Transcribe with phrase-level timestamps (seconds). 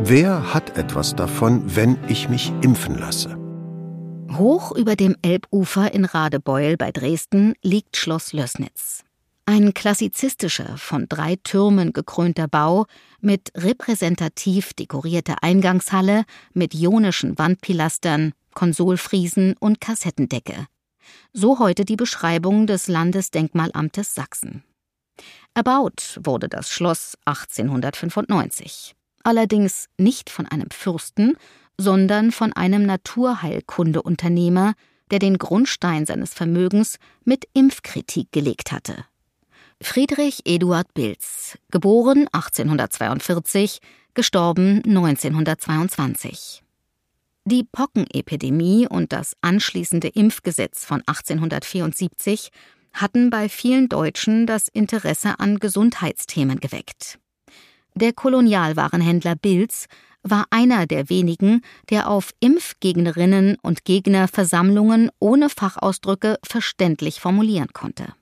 [0.00, 3.36] Wer hat etwas davon, wenn ich mich impfen lasse?
[4.36, 9.04] Hoch über dem Elbufer in Radebeul bei Dresden liegt Schloss Lößnitz.
[9.46, 12.86] Ein klassizistischer, von drei Türmen gekrönter Bau
[13.20, 20.66] mit repräsentativ dekorierter Eingangshalle mit ionischen Wandpilastern, Konsolfriesen und Kassettendecke.
[21.32, 24.64] So heute die Beschreibung des Landesdenkmalamtes Sachsen.
[25.54, 28.95] Erbaut wurde das Schloss 1895.
[29.26, 31.36] Allerdings nicht von einem Fürsten,
[31.76, 34.74] sondern von einem Naturheilkundeunternehmer,
[35.10, 39.04] der den Grundstein seines Vermögens mit Impfkritik gelegt hatte.
[39.82, 43.80] Friedrich Eduard Bilz, geboren 1842,
[44.14, 46.62] gestorben 1922.
[47.46, 52.50] Die Pockenepidemie und das anschließende Impfgesetz von 1874
[52.92, 57.18] hatten bei vielen Deutschen das Interesse an Gesundheitsthemen geweckt.
[57.96, 59.86] Der Kolonialwarenhändler Bilz
[60.22, 68.12] war einer der wenigen, der auf Impfgegnerinnen und Gegnerversammlungen ohne Fachausdrücke verständlich formulieren konnte.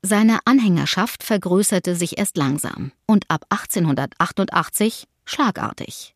[0.00, 6.14] Seine Anhängerschaft vergrößerte sich erst langsam und ab 1888 schlagartig.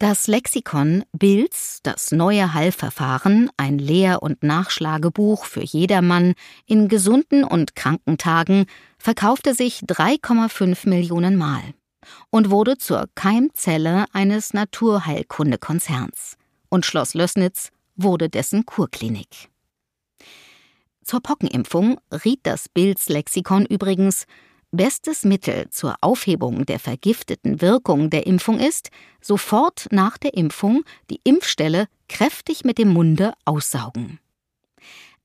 [0.00, 6.32] Das Lexikon Bilds, das neue Heilverfahren, ein Lehr- und Nachschlagebuch für jedermann
[6.64, 8.64] in gesunden und kranken Tagen,
[8.96, 11.60] verkaufte sich 3,5 Millionen Mal
[12.30, 16.38] und wurde zur Keimzelle eines Naturheilkundekonzerns.
[16.70, 19.50] Und Schloss Lößnitz wurde dessen Kurklinik.
[21.04, 24.24] Zur Pockenimpfung riet das Bilds Lexikon übrigens,
[24.72, 28.90] Bestes Mittel zur Aufhebung der vergifteten Wirkung der Impfung ist,
[29.20, 34.20] sofort nach der Impfung die Impfstelle kräftig mit dem Munde aussaugen.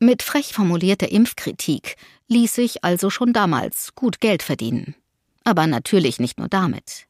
[0.00, 4.96] Mit frech formulierter Impfkritik ließ sich also schon damals gut Geld verdienen.
[5.44, 7.06] Aber natürlich nicht nur damit.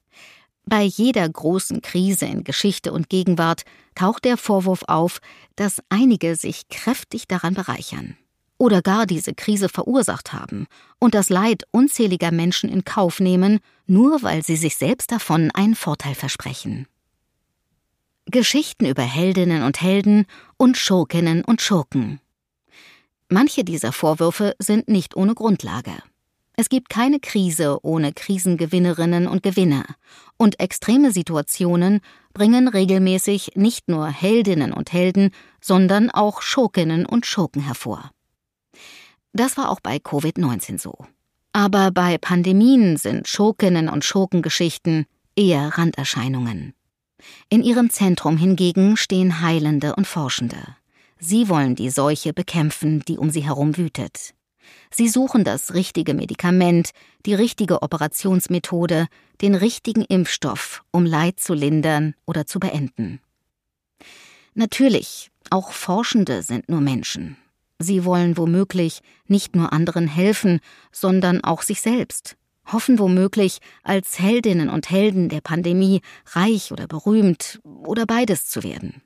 [0.66, 3.62] Bei jeder großen Krise in Geschichte und Gegenwart
[3.94, 5.20] taucht der Vorwurf auf,
[5.56, 8.18] dass einige sich kräftig daran bereichern
[8.58, 10.66] oder gar diese Krise verursacht haben
[10.98, 15.74] und das Leid unzähliger Menschen in Kauf nehmen, nur weil sie sich selbst davon einen
[15.74, 16.86] Vorteil versprechen.
[18.26, 20.26] Geschichten über Heldinnen und Helden
[20.58, 22.20] und Schurkinnen und Schurken.
[23.30, 25.92] Manche dieser Vorwürfe sind nicht ohne Grundlage.
[26.54, 29.84] Es gibt keine Krise ohne Krisengewinnerinnen und Gewinner,
[30.36, 32.00] und extreme Situationen
[32.32, 35.30] bringen regelmäßig nicht nur Heldinnen und Helden,
[35.60, 38.10] sondern auch Schurkinnen und Schurken hervor.
[39.32, 40.94] Das war auch bei Covid-19 so.
[41.52, 45.06] Aber bei Pandemien sind Schurkinnen und Schurkengeschichten
[45.36, 46.74] eher Randerscheinungen.
[47.48, 50.76] In ihrem Zentrum hingegen stehen Heilende und Forschende.
[51.18, 54.34] Sie wollen die Seuche bekämpfen, die um sie herum wütet.
[54.90, 56.90] Sie suchen das richtige Medikament,
[57.26, 59.06] die richtige Operationsmethode,
[59.40, 63.20] den richtigen Impfstoff, um Leid zu lindern oder zu beenden.
[64.54, 67.36] Natürlich, auch Forschende sind nur Menschen.
[67.78, 74.68] Sie wollen womöglich nicht nur anderen helfen, sondern auch sich selbst, hoffen womöglich, als Heldinnen
[74.68, 76.00] und Helden der Pandemie
[76.32, 79.02] reich oder berühmt oder beides zu werden.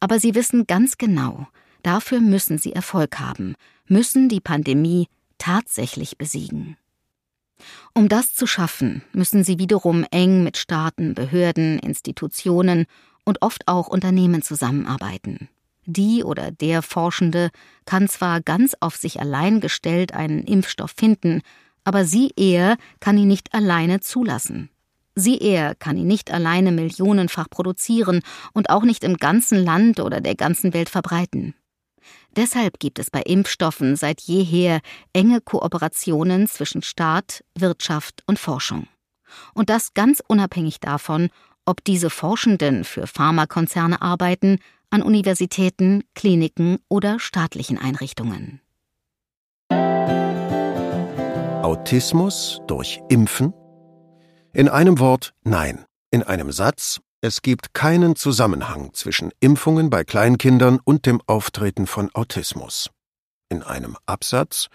[0.00, 1.46] Aber sie wissen ganz genau,
[1.84, 3.54] dafür müssen sie Erfolg haben,
[3.86, 5.06] müssen die Pandemie
[5.38, 6.76] tatsächlich besiegen.
[7.94, 12.86] Um das zu schaffen, müssen sie wiederum eng mit Staaten, Behörden, Institutionen
[13.24, 15.48] und oft auch Unternehmen zusammenarbeiten.
[15.84, 17.50] Die oder der Forschende
[17.84, 21.42] kann zwar ganz auf sich allein gestellt einen Impfstoff finden,
[21.84, 24.70] aber sie er kann ihn nicht alleine zulassen.
[25.14, 28.22] Sie er kann ihn nicht alleine millionenfach produzieren
[28.52, 31.54] und auch nicht im ganzen Land oder der ganzen Welt verbreiten.
[32.34, 34.80] Deshalb gibt es bei Impfstoffen seit jeher
[35.12, 38.86] enge Kooperationen zwischen Staat, Wirtschaft und Forschung.
[39.54, 41.28] Und das ganz unabhängig davon,
[41.64, 44.58] ob diese Forschenden für Pharmakonzerne arbeiten
[44.92, 48.60] an Universitäten, Kliniken oder staatlichen Einrichtungen.
[51.62, 53.54] Autismus durch Impfen?
[54.52, 55.84] In einem Wort nein.
[56.10, 62.12] In einem Satz es gibt keinen Zusammenhang zwischen Impfungen bei Kleinkindern und dem Auftreten von
[62.14, 62.90] Autismus.
[63.48, 64.66] In einem Absatz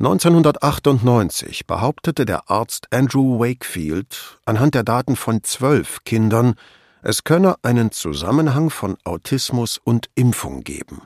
[0.00, 6.54] 1998 behauptete der Arzt Andrew Wakefield anhand der Daten von zwölf Kindern,
[7.02, 11.02] es könne einen Zusammenhang von Autismus und Impfung geben.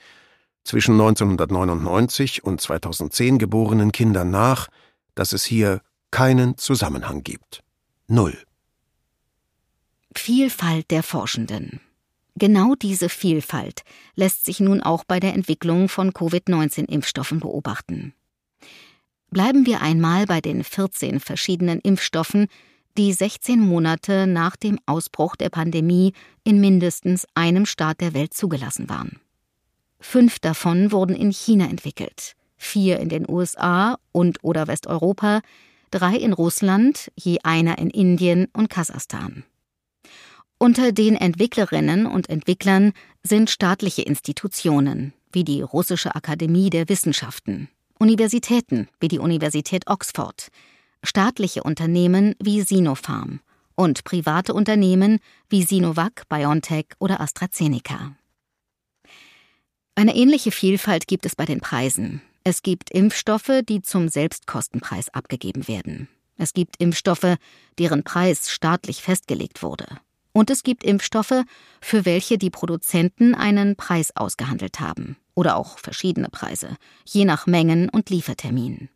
[0.63, 4.67] zwischen 1999 und 2010 geborenen Kindern nach,
[5.15, 5.79] dass es hier
[6.11, 7.63] keinen Zusammenhang gibt.
[8.07, 8.37] Null.
[10.15, 11.79] Vielfalt der Forschenden.
[12.35, 13.83] Genau diese Vielfalt
[14.15, 18.13] lässt sich nun auch bei der Entwicklung von Covid-19-Impfstoffen beobachten.
[19.29, 22.47] Bleiben wir einmal bei den 14 verschiedenen Impfstoffen,
[22.97, 26.13] die 16 Monate nach dem Ausbruch der Pandemie
[26.43, 29.19] in mindestens einem Staat der Welt zugelassen waren.
[29.99, 35.41] Fünf davon wurden in China entwickelt, vier in den USA und oder Westeuropa,
[35.91, 39.43] drei in Russland, je einer in Indien und Kasachstan.
[40.61, 42.91] Unter den Entwicklerinnen und Entwicklern
[43.23, 50.49] sind staatliche Institutionen wie die Russische Akademie der Wissenschaften, Universitäten wie die Universität Oxford,
[51.01, 53.39] staatliche Unternehmen wie Sinopharm
[53.75, 58.17] und private Unternehmen wie Sinovac, BioNTech oder AstraZeneca.
[59.95, 62.21] Eine ähnliche Vielfalt gibt es bei den Preisen.
[62.43, 66.09] Es gibt Impfstoffe, die zum Selbstkostenpreis abgegeben werden.
[66.35, 67.37] Es gibt Impfstoffe,
[67.77, 69.87] deren Preis staatlich festgelegt wurde.
[70.31, 71.43] Und es gibt Impfstoffe,
[71.81, 75.17] für welche die Produzenten einen Preis ausgehandelt haben.
[75.33, 78.89] Oder auch verschiedene Preise, je nach Mengen und Liefertermin.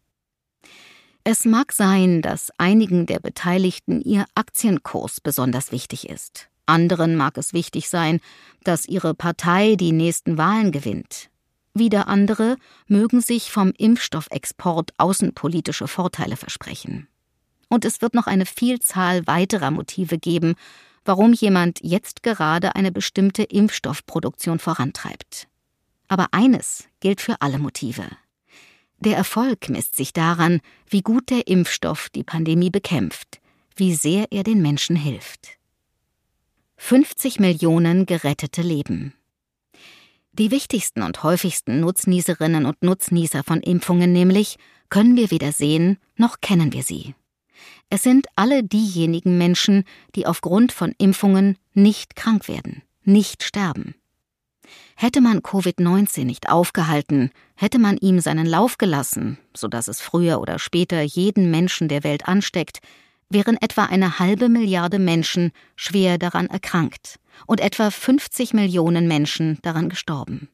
[1.24, 6.50] Es mag sein, dass einigen der Beteiligten ihr Aktienkurs besonders wichtig ist.
[6.65, 8.19] Anderen mag es wichtig sein,
[8.63, 11.29] dass ihre Partei die nächsten Wahlen gewinnt.
[11.74, 12.57] Wieder andere
[12.88, 17.07] mögen sich vom Impfstoffexport außenpolitische Vorteile versprechen.
[17.69, 20.56] Und es wird noch eine Vielzahl weiterer Motive geben,
[21.05, 25.47] warum jemand jetzt gerade eine bestimmte Impfstoffproduktion vorantreibt.
[26.07, 28.05] Aber eines gilt für alle Motive.
[29.00, 33.41] Der Erfolg misst sich daran, wie gut der Impfstoff die Pandemie bekämpft,
[33.75, 35.57] wie sehr er den Menschen hilft.
[36.77, 39.13] 50 Millionen gerettete Leben.
[40.33, 44.57] Die wichtigsten und häufigsten Nutznießerinnen und Nutznießer von Impfungen nämlich
[44.89, 47.13] können wir weder sehen noch kennen wir sie.
[47.89, 49.83] Es sind alle diejenigen Menschen,
[50.15, 53.95] die aufgrund von Impfungen nicht krank werden, nicht sterben.
[54.95, 60.39] Hätte man Covid-19 nicht aufgehalten, hätte man ihm seinen Lauf gelassen, so dass es früher
[60.39, 62.79] oder später jeden Menschen der Welt ansteckt,
[63.29, 69.89] wären etwa eine halbe Milliarde Menschen schwer daran erkrankt und etwa 50 Millionen Menschen daran
[69.89, 70.50] gestorben.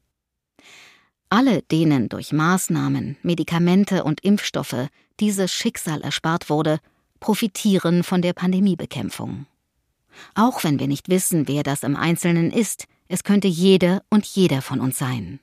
[1.32, 4.88] Alle, denen durch Maßnahmen, Medikamente und Impfstoffe
[5.20, 6.80] dieses Schicksal erspart wurde,
[7.20, 9.46] profitieren von der Pandemiebekämpfung.
[10.34, 14.64] Auch wenn wir nicht wissen, wer das im Einzelnen ist, es könnte jede und jeder
[14.64, 15.40] von uns sein.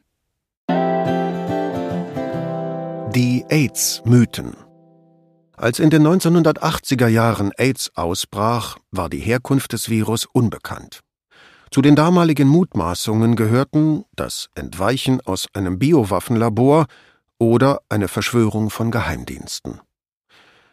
[3.15, 4.57] Die AIDS-Mythen
[5.57, 11.01] Als in den 1980er Jahren AIDS ausbrach, war die Herkunft des Virus unbekannt.
[11.77, 16.87] Zu den damaligen Mutmaßungen gehörten das Entweichen aus einem Biowaffenlabor
[17.39, 19.83] oder eine Verschwörung von Geheimdiensten.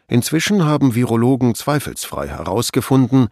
[0.08, 3.28] Inzwischen haben Virologen zweifelsfrei herausgefunden,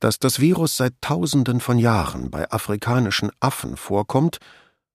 [0.00, 4.36] dass das Virus seit Tausenden von Jahren bei afrikanischen Affen vorkommt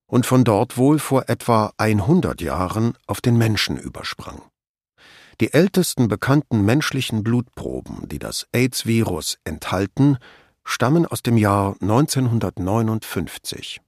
[0.06, 4.40] und von dort wohl vor etwa 100 Jahren auf den Menschen übersprang.
[5.40, 10.18] Die ältesten bekannten menschlichen Blutproben, die das AIDS-Virus enthalten,
[10.64, 13.80] stammen aus dem Jahr 1959.